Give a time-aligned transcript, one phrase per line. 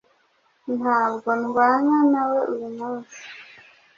[0.77, 3.17] Ntabwo ndwana nawe uyu munsi